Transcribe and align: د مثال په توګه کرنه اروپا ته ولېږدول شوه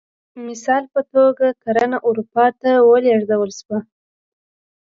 د 0.33 0.35
مثال 0.47 0.83
په 0.93 1.01
توګه 1.13 1.47
کرنه 1.63 1.97
اروپا 2.07 2.45
ته 2.61 2.71
ولېږدول 2.89 3.49
شوه 3.59 3.79